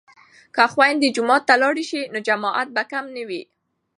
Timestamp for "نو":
2.13-2.19